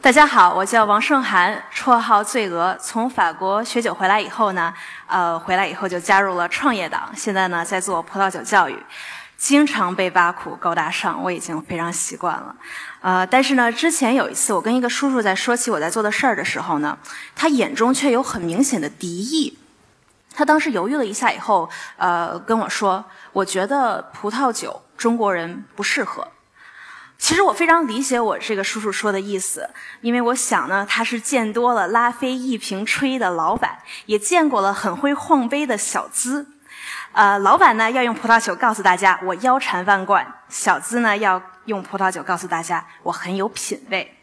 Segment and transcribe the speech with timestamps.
[0.00, 2.74] 大家好，我叫王胜涵，绰号醉鹅。
[2.80, 4.72] 从法国学酒回来以后呢，
[5.08, 8.80] 呃，回来以后就加入了创业党，现在呢在做葡萄酒教育，
[9.36, 12.54] 经常被挖苦高大上，我已经非常习惯了。
[13.00, 16.96] 呃，但是呢，之前有一次我跟一个叔叔在说起我在做的事儿的时候呢，
[17.34, 19.58] 他眼中却有很明显的敌意。
[20.32, 23.04] 他当时犹豫了一下以后，呃，跟我说
[23.34, 26.28] ：“我觉得葡萄酒中国人不适合。”
[27.18, 29.68] 其实我非常理解我这个叔叔说的意思，
[30.00, 36.46] 因为我想呢，他是见多了拉菲一瓶吹的老板，也见过了很会晃杯的小资。
[37.12, 44.14] 呃，老板呢要用葡萄酒告诉大家我腰缠万贯，小资呢要用葡萄酒告诉大家我很有品味。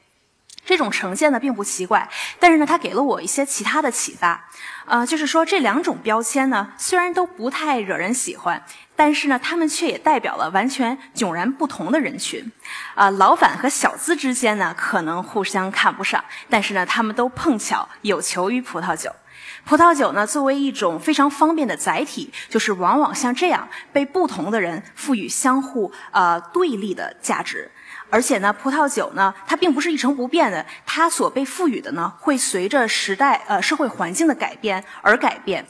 [0.66, 4.50] 这种呈现呢并不奇怪，但是呢，它给了我一些其他的启发。
[4.86, 8.64] 呃，就是说这两种标签呢，虽然都不太惹人喜欢，
[8.96, 12.52] 但是呢，他们却也代表了完全迥然不同的人群。
[12.96, 19.12] 啊，老板和小资之间呢，可能互相看不上，但是呢，他们都碰巧有求于葡萄酒。
[19.66, 27.72] 葡萄酒呢，作为一种非常方便的载体，就是往往像这样被不同的人赋予相互呃对立的价值。
[28.12, 35.66] 而且呢，葡萄酒呢，它并不是一成不变的，它所被赋予的呢，会随着时代呃社会环境的改变而改变。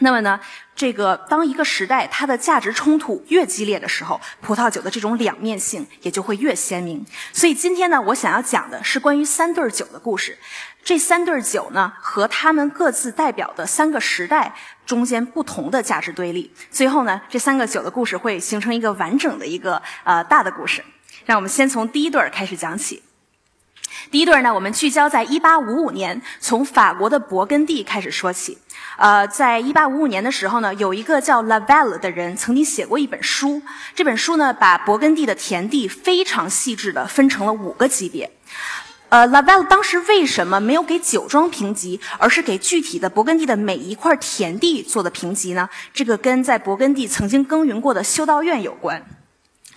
[0.00, 0.40] 那么呢，
[0.74, 7.04] 这个当一个时代它的价值冲突越激烈的时候，葡萄酒的这种两面性也就会越鲜明。
[7.32, 10.38] 所以今天呢，我想要讲的是关于三对酒的故事。
[10.82, 14.54] 这三对酒呢，和他们各自代表的三个时代
[14.86, 16.50] 中间不同的价值对立。
[16.70, 20.82] 最后呢，这三个酒的故事会形成一个完整的一个呃大的故事。
[21.26, 23.02] 让我们先从第一对儿开始讲起。
[24.10, 28.56] 第一对儿呢，我们聚焦在1855年，从法国的勃艮第开始说起。
[28.96, 33.62] 呃，在1855年的时候呢，有一个叫 la valle 的人曾经写过一本书。
[33.94, 38.30] 这本书呢，把勃艮第的田地非常细致的分成了五个级别。
[39.08, 45.68] 呃 la valle 当时为什么没有给酒庄评级，而是给具体的勃艮第的每一块田地做的评级呢？
[45.92, 49.02] 这个跟在勃艮第曾经耕耘过的修道院有关。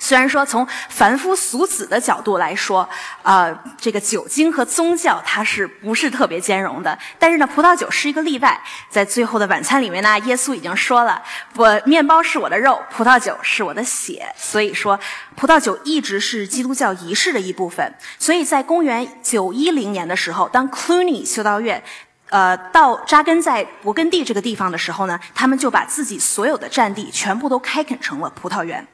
[0.04, 2.88] 虽然说从凡夫俗子的角度来说，
[3.22, 7.00] 呃，这个酒精和宗教它是不是特别兼容的？
[7.18, 8.62] 但是呢，葡萄酒是一个例外。
[8.90, 11.24] 在最后的晚餐里面呢，耶稣已经说了
[11.56, 15.00] ：“我面包是我的肉，葡萄酒是我的血。”所以说，
[15.38, 17.96] 葡萄酒一直是基督教仪式的一部分。
[18.20, 21.82] 所以在公元九一零年的时候，当 Cluny 修道院，
[22.28, 28.86] 呃，到扎根在勃艮第这个地方的时候呢，他们就把自己所有的占地全部都开垦成了葡萄园。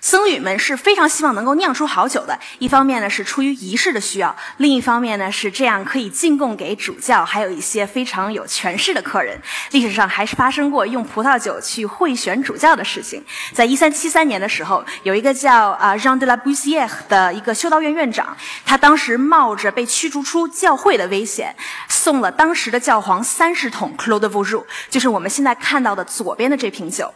[0.00, 2.38] 僧侣们是非常希望能够酿出好酒的。
[2.58, 9.40] 一方面呢是出于仪式的需要，另一方面呢是这样可以进贡给主教，还有一些非常有权势的客人。
[9.72, 13.22] 历史上还是发生过用葡萄酒去贿选主教的事情。
[13.52, 21.54] 在一三七三年的时候，有一个叫啊 Jean de la b o u s i e r 的一个修道院院长，他当时冒着被驱逐出教会的危险，
[21.88, 27.12] 送了当时的教皇三十桶 Clos de Vougeot，就是我们现在看到的左边的这瓶酒。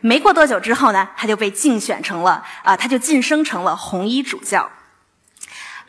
[0.00, 4.70] 没过多久之后呢，他就被竞选成了啊，他就晋升成了红衣主教。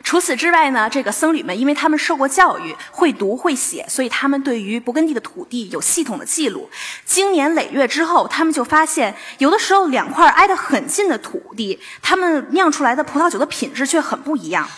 [0.04, 6.70] 除此之外呢，这个僧侣们因为他们受过教育，会读会写，所以他们对于勃艮第的土地有系统的记录。
[7.04, 14.68] 经年累月之后，他们就发现，有的时候两块挨得很近的土地，他们酿出来的葡萄酒的品质却很不一样。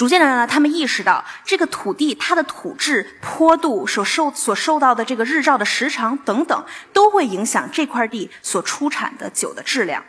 [0.00, 10.02] 逐渐的呢，他们意识到这个土地它的土质、坡度所受所受到的这个日照的时长等等，都会影响这块地所出产的酒的质量。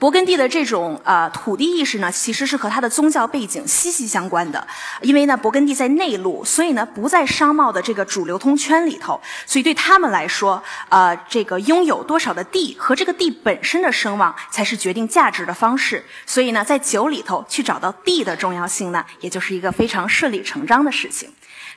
[0.00, 4.66] 勃艮第的这种呃土地意识呢，其实是和它的宗教背景息息相关的。
[5.00, 16.04] 因为呢，勃艮第在内陆，所以呢不在商贸的这个主流通圈里头，所以对他们来说，呃，这个拥有多少的地和这个地本身的声望，才是决定价值的方式。
[16.26, 21.33] 所以呢，在酒里头去找到地的重要性呢，也就是一个非常顺理成章的事情。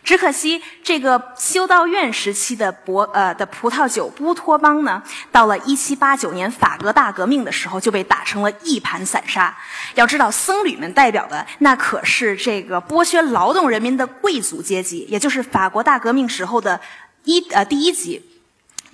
[0.08, 5.04] 只可惜，这个修道院时期的博呃的葡萄酒乌托邦呢，
[5.34, 9.54] 到了1789年法国大革命的时候，就被打成了一盘散沙。
[9.96, 16.80] 要知道，僧侣们代表的那可是这个剥削劳动人民的贵族阶级，也就是法国大革命时候的
[17.26, 18.24] 一呃第一级。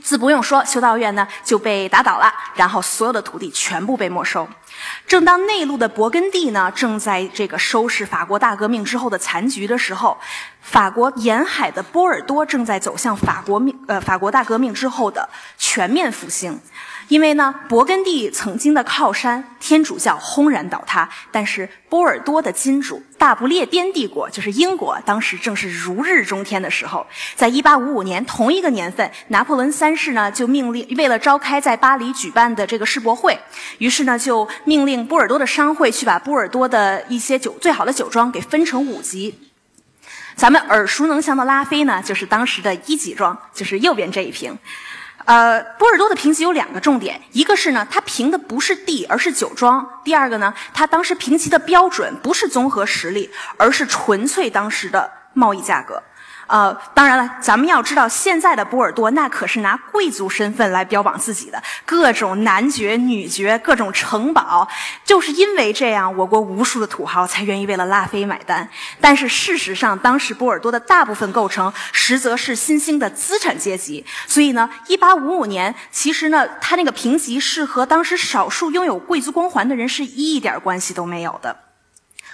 [0.01, 4.49] 自不用说，修道院呢就被打倒了，然后所有的土地全部被没收。
[5.07, 10.17] 正当内陆的勃艮第呢正在这个收拾法国大革命之后的残局的时候，
[10.63, 16.59] 法国沿海的波尔多正在走向法国命呃法国大革命之后的全面复兴。
[17.09, 27.05] 因为呢，勃艮第曾经的靠山天主教轰然倒塌，但是波尔多的金主大不列颠帝国，就是英国，当时正是如日中天的时候。
[27.35, 33.37] 在一八五五年同一个年份，拿破仑三世呢就命令，为了召开在巴黎举办的这个世博会，
[33.79, 39.37] 于是呢就命令波尔多的商会去把波尔多的一些酒最好的酒庄给分成五级。
[40.35, 44.57] 咱们耳熟能详的拉菲呢，就是当时的一级庄，就是右边这一瓶。
[45.25, 56.03] 呃，波尔多的评级有两个重点，一个是呢，它评的不是地，而是酒庄；第二个呢，它当时评级的标准不是综合实力，而是纯粹当时的贸易价格。
[56.53, 64.67] 呃，当然了，咱们要知道，现在的波尔多那可是拿贵族身份来标榜自己的，各种男爵、女爵，各种城堡，
[65.03, 68.69] 就是因为这样，我国无数的土豪才愿意为了拉菲买单。
[69.01, 74.05] 但是事实上，当时波尔多的大部分构成，实则是新兴的资产阶级。
[74.27, 81.62] 所以呢，一八五五年，其实呢，他那个评级是和当时少数拥有贵族光环的人是一点关系都没有的。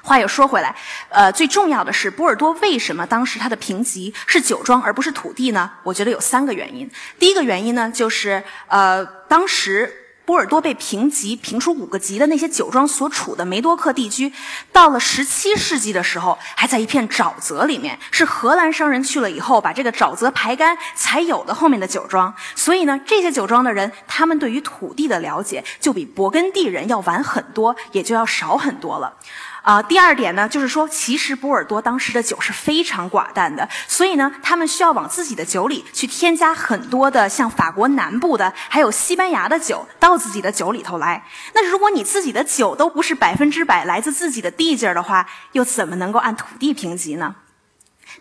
[0.01, 0.75] 话又说回来，
[1.09, 5.71] 呃，最重要的是波尔多为什么当时它的评级是酒庄而不是土地呢？
[5.83, 6.89] 我觉得有三个原因。
[7.17, 14.31] 第一个原因呢，就是呃，当时波尔多被评级评出五个级的那些酒庄所处的梅多克地区，
[14.71, 22.31] 到了十七世纪的时候，还在一片沼泽里面，是荷兰商人去了以后把这个沼泽排干才有的后面的酒庄。
[22.53, 29.15] 所以呢，这些酒庄的人，他们对于土地的了解就比勃艮第人要晚很多，也就要少很多了。
[29.61, 41.23] 啊，第二点呢，就是说，其实波尔多当时的酒是非常寡淡的，所以呢，他们需要往自己的酒里去添加很多的像法国南部的，还有西班牙的酒到自己的酒里头来。
[41.53, 47.35] 那如果你自己的酒都不是百分之百来自自己的地界儿的话，又怎么能够按土地评级呢？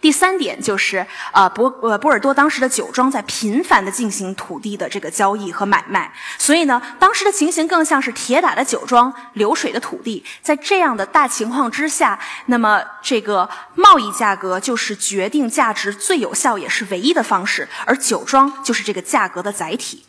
[0.00, 10.24] 第三点就是，呃，波呃波尔多当时的酒庄在频繁的进行土地的这个交易和买卖，所以呢，当时的情形更像是铁打的酒庄，流水的土地。
[10.42, 20.04] 在这样的大情况之下，那么这个贸易价格就是决定价值最有效也是唯一的方式，而酒庄就是这个价格的载体。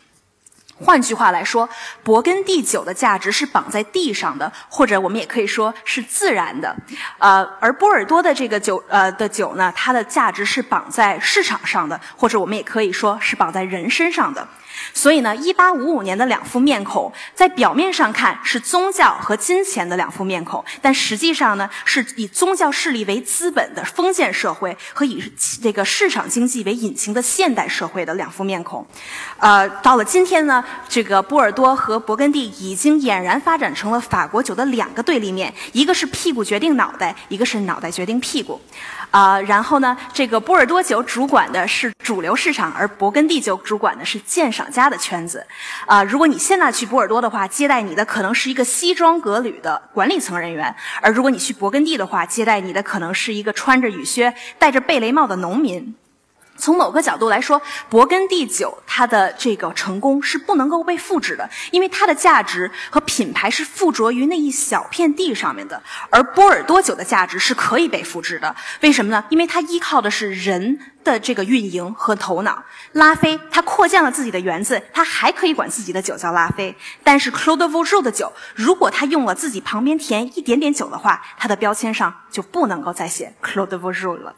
[0.82, 1.68] 换句话来说，
[2.04, 6.74] 勃艮第酒的价值是绑在地上的，或者我们也可以说是自然的，
[7.18, 14.48] 呃，而波尔多的这个酒，呃的酒呢，它的价值是绑在市场上的，或者我们也可以说是绑在人身上的。
[14.94, 25.22] 所以呢，一八五五年的两副面孔，在表面上看是宗教和金钱的两副面孔，但实际上呢，是以宗教势力为资本的封建社会和以
[25.62, 28.86] 这个市场经济为引擎的现代社会的两副面孔。
[29.38, 38.60] 呃，到了今天呢，这个波尔多和勃艮第已经俨然发展成了法国酒的两个对立面，一个是屁股决定脑袋，一个是脑袋决定屁股。
[39.10, 45.44] 啊，然后呢，这个波尔多酒主管的是主流市场，而勃艮第酒主管的是鉴赏家的圈子。
[45.86, 55.96] 啊，如果你现在去波尔多的话，接待你的可能是一个西装革履的管理层人员；而如果你去勃艮第的话，接待你的可能是一个穿着雨靴、戴着贝雷帽的农民。
[56.60, 57.60] 从某个角度来说，
[57.90, 65.82] 勃艮第酒它的这个成功是不能够被复制的，因为它的价值和品牌是附着于那一小片地上面的。
[66.10, 69.24] 而波尔多酒的价值是可以被复制的，为什么呢？
[69.30, 72.62] 因为它依靠的是人的这个运营和头脑。
[72.92, 76.76] 拉菲它扩建了自己的园子，它还可以管自己的酒叫拉菲。
[77.02, 84.34] 但是 Claude v o u 的酒，如果他用了自己旁边填一点点酒的话，它的标签上就不能够再写 Claude v o u 了。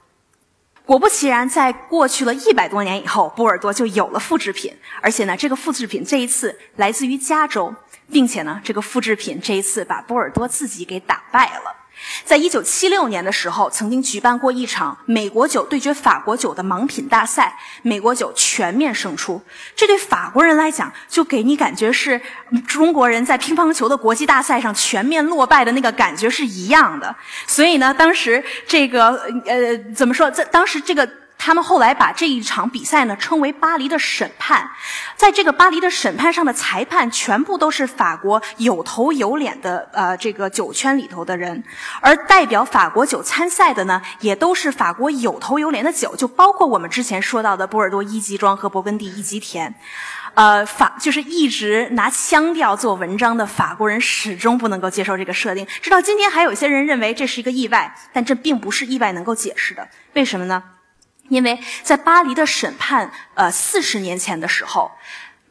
[0.84, 7.74] 果不其然，在过去了一百多年以后，波尔多就有了复制品，而且呢，这个复制品这一次来自于加州，
[8.10, 11.81] 并且呢，这个复制品这一次把波尔多自己给打败了。
[12.24, 19.42] 在一九七六年的时候，曾经举办过一场美国酒对决法国酒的盲品大赛，美国酒全面胜出。
[19.74, 22.20] 这对法国人来讲，就给你感觉是
[22.66, 27.14] 中国人在乒乓球的国际大赛上全面落败的那个感觉是一样的。
[27.46, 29.10] 所以呢，当时这个
[29.46, 30.30] 呃，怎么说？
[30.30, 31.08] 在当时这个。
[31.44, 34.70] 他们后来把这一场比赛呢称为巴黎的审判，
[35.16, 41.64] 在这个巴黎的审判上的裁判全部都是法国有头有脸的呃这个酒圈里头的人，
[42.00, 49.74] 而代表法国酒参赛的呢也都是法国有头有脸的酒，就包括我们之前说到的波尔多一级庄和勃艮第一级田，
[50.34, 60.62] 呃法就是一直拿腔调做文章的法国人始终不能够接受这个设定，直到今天还有些人认为这是一个意外，但这并不是意外能够解释的，为什么呢？
[61.32, 64.90] 因为在巴黎的审判，呃，四十年前的时候，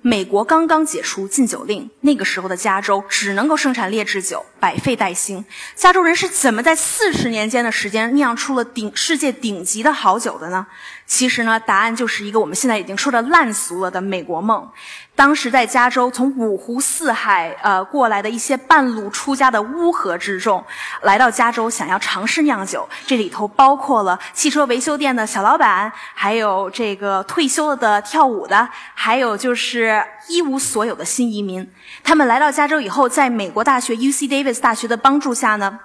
[0.03, 5.43] 美国刚刚解除禁酒令，那个时候的加州只能够生产劣质酒，百废待兴。
[5.75, 10.67] 加州人是怎么在四十年间的时间酿出了顶世界顶级的好酒的呢？
[11.11, 14.65] 其实呢，答案就是一个我们现在已经说的烂俗了的美国梦。
[15.13, 20.63] 当时在加州，从五湖四海呃过来的一些半路出家的乌合之众，
[21.01, 22.87] 来到加州想要尝试酿酒。
[23.05, 31.69] 这里头包括了汽车维修店的小老板，还有这个退休了的跳舞的，还有就是一无所有的新移民。
[32.05, 35.77] 他们来到加州以后，在美国大学 U C Davis 大学的帮助下呢。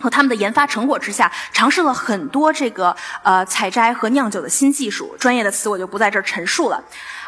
[0.00, 6.82] 和他们的研发成果之下，尝试了很多这个呃采摘和酿酒的新技术，专业的词我就不在这儿陈述了。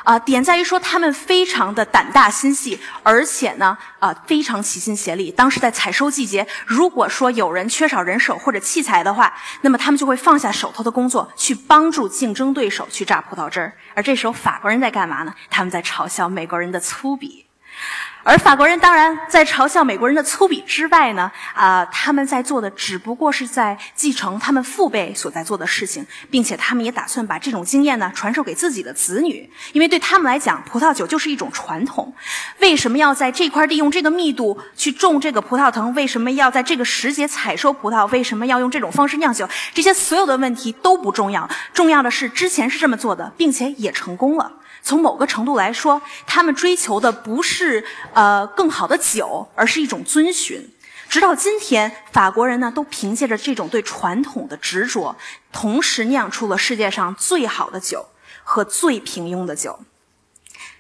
[0.05, 5.31] 啊，点在于说他们非常的胆大心细，而且呢啊非常齐心协力。
[5.31, 13.75] 当时在采收季节，如果说有人缺少人手或者器材的话，那么他们就会放下手头的工作，去帮助竞争对手去榨葡萄汁儿。
[13.95, 15.33] 而这时候法国人在干嘛呢？
[15.49, 17.41] 他们在嘲笑美国人的粗鄙。
[18.24, 32.14] 而法国人当然在嘲笑美国人的粗鄙之外呢，啊，他们在做的只不过是在继承他们父辈所在做的事情，并且他们也打算把这种经验呢传授给自己的子女，因为对他们来讲，葡萄酒就是一种传统。
[32.60, 35.92] 为什么要在这块地用这个密度去种这个葡萄藤？
[35.94, 38.08] 为什么要在这个时节采收葡萄？
[38.12, 39.48] 为什么要用这种方式酿酒？
[39.74, 44.52] 这些所有的问题都不重要，重要的是之前是这么做的，并且也成功了。
[44.82, 50.68] 从某个程度来说，他们追求的不是呃更好的酒，而是一种遵循。
[51.08, 55.16] 直到今天，法国人呢都凭借着这种对传统的执着，
[55.52, 58.06] 同时酿出了世界上最好的酒
[58.42, 59.80] 和最平庸的酒。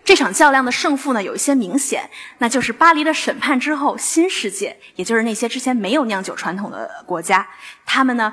[0.04, 7.48] 这场较量的胜负呢有一些明显，那就是巴黎的审判之后，新世界，也就是那些之前没有酿酒传统的国家，
[7.86, 8.32] 他们呢。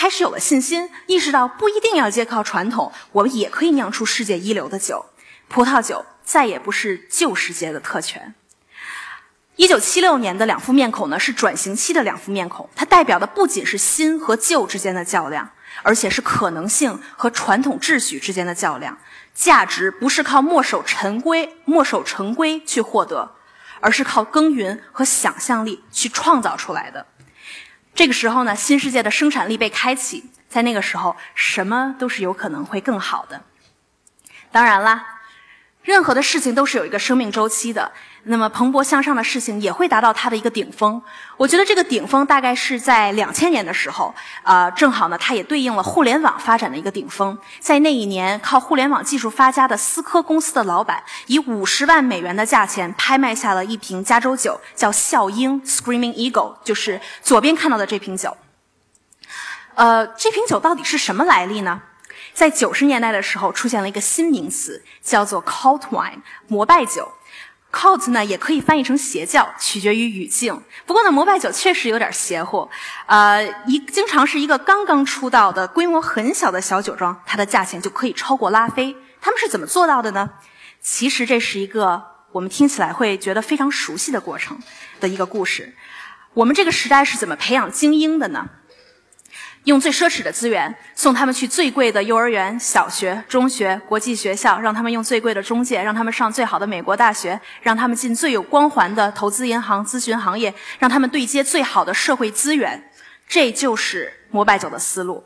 [0.00, 5.06] 开始有了信心，意识到不一定要依靠传统，我们也可以酿出世界一流的酒。
[5.48, 8.32] 葡萄酒再也不是旧世界的特权。
[9.56, 15.50] 一九七六年的两副面孔呢，是转型期的两副面孔，它代表的不仅是新和旧之间的较量，
[15.82, 18.98] 而且是可能性和传统秩序之间的较量。
[19.34, 23.32] 价值不是靠墨守成规、墨守成规去获得，
[23.80, 27.04] 而是靠耕耘和想象力去创造出来的。
[27.94, 33.42] 这个时候呢，新世界的生产力被开启，在那个时候，什么都是有可能会更好的。
[34.52, 35.17] 当然啦。
[35.88, 37.90] 任何的事情都是有一个生命周期的，
[38.24, 41.00] 那么蓬勃向上的事情也会达到它的一个顶峰。
[41.38, 47.38] 我觉得这个顶峰大概是在两千年的时候，啊，正好呢，它也对应了互联网发展的一个顶峰。
[47.58, 58.36] 在那一年，靠互联网技术发家的思科公司的老板，以五十万美元的价钱拍卖下了一瓶加州酒，叫笑鹰 （Screaming Eagle），就是左边看到的这瓶酒。
[59.74, 61.80] 呃，这瓶酒到底是什么来历呢？
[62.32, 67.12] 在九十年代的时候，出现了一个新名词，叫做 cult wine，膜拜酒。
[67.70, 70.62] cult 呢也可以翻译成邪教，取决于语境。
[70.86, 72.68] 不过呢，膜拜酒确实有点邪乎。
[73.06, 78.96] 呃，一经常是一个刚刚出道的、规模很小的小酒庄，它的价钱就可以超过拉菲。
[79.20, 80.30] 他们是怎么做到的呢？
[80.80, 84.58] 其实这是一个我们听起来会觉得非常熟悉的过程
[84.98, 85.76] 的一个故事。
[86.32, 88.48] 我们这个时代是怎么培养精英的呢？
[89.68, 102.90] 用最奢侈的资源送他们去最贵的幼儿园、小学、中学、国际学校，让他们用最贵的中介，让他们上最好的美国大学，让他们进最有光环的投资银行、咨询行业，让他们对接最好的社会资源。
[103.28, 105.22] 这就是摩拜酒的思路。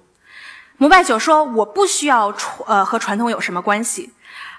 [0.77, 4.13] 摩拜酒说：“我不需要传呃和传统有什么关系，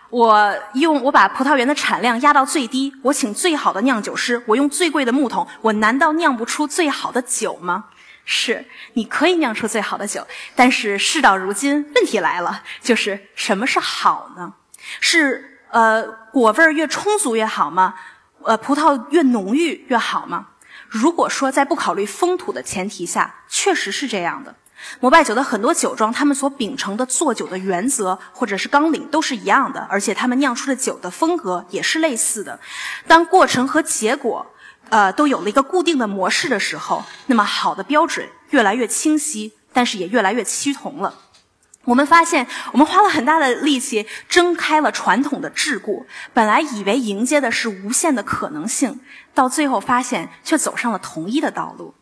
[0.09, 7.83] 我用我把葡萄园的产量压到最低，我请最好的酿酒师，我用最贵的木桶，我难道酿不出最好的酒吗？”
[8.25, 10.25] 是，你可以酿出最好的酒，
[10.56, 14.53] 但是事到如今，问题来了，就是什么是好呢？
[15.01, 17.96] 是呃果味儿越充足越好吗？
[18.44, 20.48] 呃葡萄越浓郁越好吗？
[20.88, 24.56] 如果说在不考虑风土的前提下，确实是这样的。
[25.01, 32.60] 摩拜酒的很多酒庄，他们所秉承的做酒的原则或者是纲领都是一样的，而且他们酿出的酒的风格也是类似的。
[33.06, 34.52] 当过程和结果。
[34.89, 41.15] 呃，都有了一个固定的模式的时候，那么好的标准越来越清晰，但是也越来越趋同了。
[41.85, 49.01] 我们发现，我们花了很大的力气挣开了传统的桎梏，本来以为迎接的是无限的可能性，
[49.33, 51.93] 到最后发现却走上了同一的道路。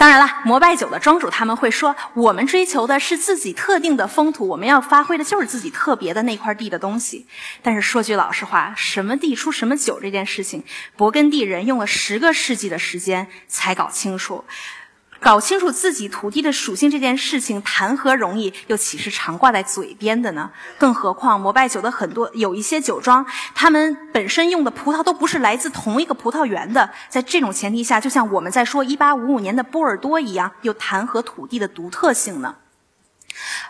[0.00, 7.26] 当然了，摩拜酒的庄主他们会说，我们追求的是自己特定的风土，我们要发挥的就是自己特别的那块地的东西。
[7.60, 10.64] 但是说句老实话，什么地出什么酒这件事情，
[10.96, 14.42] 勃艮第人用了十个世纪的时间才搞清楚。
[15.20, 18.52] 搞清楚自己土地的属性这件事情，谈何容易？
[18.68, 20.50] 又岂是常挂在嘴边的呢？
[20.78, 23.24] 更何况摩拜酒的很多有一些酒庄，
[23.54, 26.90] 他们本身用的葡萄都不是来自同一个葡萄园的。
[27.10, 32.56] 在这种前提下，就像我们在说1855年的波尔多一样，又谈何土地的独特性呢？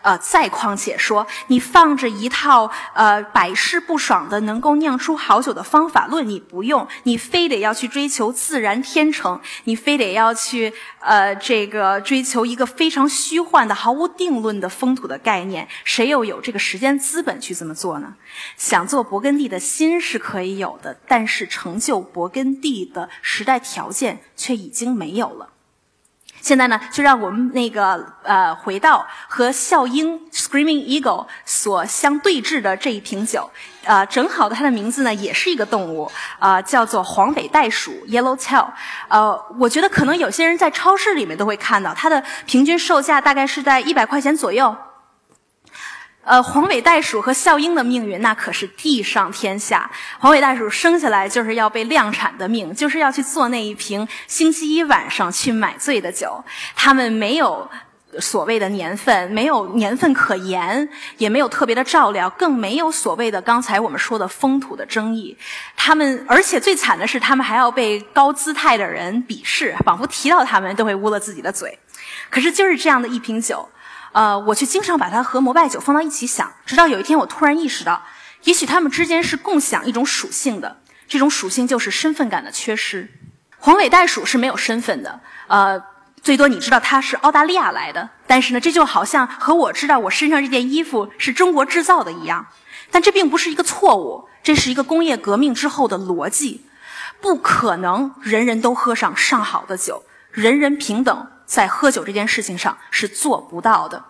[0.03, 18.15] 呃，再况且说，你放着一套呃百试不爽的能够酿出好酒的方法论，你不用，你非得要去追求自然天成，你非得要去呃这个追求一个非常虚幻的、毫无定论的风土的概念，谁又有这个时间资本去这么做呢？
[18.57, 25.51] 想做勃艮第的心是可以有的，但是成就勃艮第的时代条件却已经没有了。
[26.41, 33.51] 现在呢，就让我们那个呃，回到和笑鹰 （Screaming Eagle） 所相对峙的这一瓶酒，
[33.85, 38.69] 呃，正好它的名字呢也是一个动物，呃，叫做黄尾袋鼠 （Yellow Tail）。
[39.09, 44.77] 呃，我觉得可能有些人在超市里面都会看到，它的平均售价大概是在一百块钱左右。
[46.23, 49.91] 呃，黄尾袋鼠和笑鹰的命运那可是地上天下。
[50.19, 56.45] 黄尾袋鼠生下来就是要被量产的命，就是要去做那一瓶星期一晚上去买醉的酒。
[56.77, 57.69] 他们没有
[58.19, 65.37] 所谓的年份，没有年份可言，也没有特别的照料，更没有所谓的刚才我们说的风土的争议。
[65.75, 71.79] 他们，而且最惨的是，他们还要被高姿态的人鄙视，仿佛提到他们都会污了自己的嘴。
[72.29, 73.67] 可是就是这样的一瓶酒。
[74.13, 78.03] 呃，我却经常把它和摩拜酒放到一起想，直到有一天我突然意识到，
[78.45, 83.09] 也许它们之间是共享一种属性的，这种属性就是身份感的缺失。
[83.59, 85.83] 黄尾袋鼠是没有身份的，呃，
[86.23, 92.47] 最多你知道它是澳大利亚来的，但是呢，这就好像和我知道我身上这件衣服是中国制造的一样，
[92.91, 96.67] 但这并不是一个错误，这是一个工业革命之后的逻辑，
[97.21, 100.03] 不可能人人都喝上上好的酒，
[100.33, 101.29] 人人平等。
[101.51, 104.05] 在喝酒这件事情上是做不到的，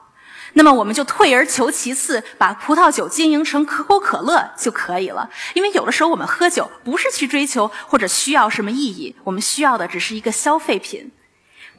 [0.53, 5.31] 那么我们就退而求其次，把葡萄酒经营成可口可乐就可以了。
[5.55, 11.13] 因为有的时候我们喝酒不是去追求或者需要什么意义，我们需要的只是一个消费品。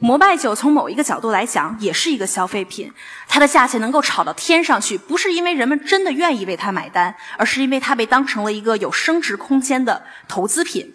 [0.00, 2.92] 摩拜酒从某一个角度来讲也是一个消费品，
[3.28, 10.92] 它的价钱能够炒到天上去，不是因为人们真的愿意为它买单，而是因为它被当成了一个有升值空间的投资品。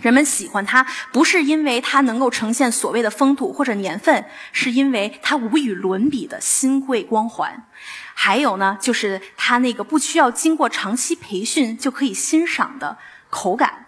[0.00, 7.66] 人们喜欢它，不是因为它能够呈现所谓的风土或者年份，是因为它无与伦比的新贵光环。
[8.14, 12.98] 还有呢，就是它那个不需要经过长期培训就可以欣赏的
[13.30, 13.86] 口感。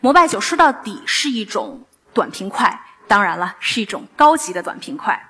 [0.00, 5.29] 摩拜酒说到底是一种短平快，当然了，是一种高级的短平快。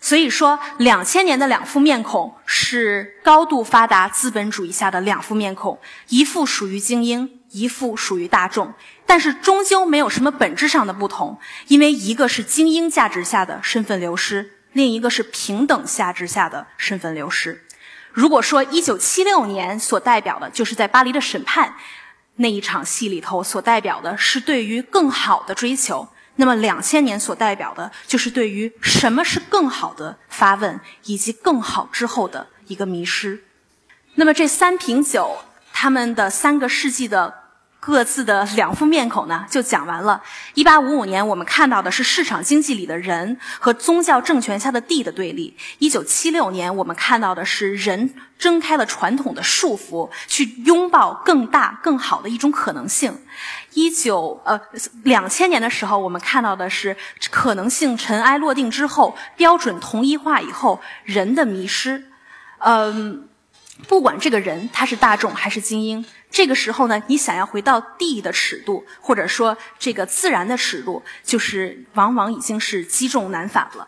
[0.00, 8.74] 所以说，两千年的两副面孔是高度发达资本主义下的两副面孔，一副属于精英，一副属于大众。
[9.06, 17.64] 但是终究没有什么本质上的不同，因为一个是精英价值下的身份流失，另一个是平等价值下的身份流失。
[18.12, 21.74] 如果说一九七六年所代表的就是在巴黎的审判
[22.36, 26.08] 那一场戏里头所代表的是对于更好的追求。
[26.40, 33.42] 那么，两千年所代表的就是对于什么是更好的发问，以及更好之后的一个迷失。
[34.14, 35.38] 那么，这三瓶酒，
[35.72, 37.34] 他们的三个世纪的。
[37.80, 40.20] 各自的两副面孔呢，就讲完了。
[40.54, 53.16] 一八五五年，我们看到的是市场经济里的人和宗教政权下的地的对立；一九七六年，我们看到的是人挣开了传统的束缚，去拥抱更大、更好的一种可能性。
[53.78, 54.60] 一九呃
[55.04, 56.96] 两千年的时候，我们看到的是
[57.30, 62.10] 可能性尘埃落定之后，标准同一化以后，人的迷失。
[62.58, 63.28] 嗯，
[63.86, 66.04] 不管这个人他是大众还是精英。
[66.28, 73.86] 这个时候呢，你想要回到地的尺度，或者说这个自然的尺度，就是往往已经是积重难返了。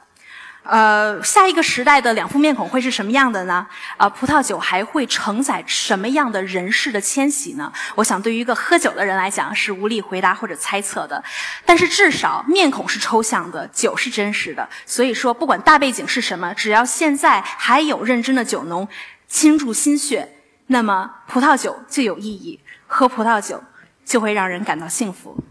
[0.63, 3.67] 呃，下一个时代的两副面孔会是什么样的呢？
[3.97, 7.73] 啊，葡萄酒还会承载什么样的人事的迁徙呢？
[7.95, 11.25] 我想，对于一个喝酒的人来讲，是无力回答或者猜测的。
[11.65, 14.69] 但是至少面孔是抽象的，酒是真实的。
[14.85, 18.87] 所以说，不管大背景是什么，只要现在还有认真的酒农
[19.27, 20.37] 倾注心血。
[20.67, 23.65] 那么，葡萄酒就有意义，喝葡萄酒
[24.05, 25.43] 就会让人感到幸福。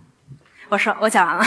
[0.69, 1.45] 我说，我讲完了。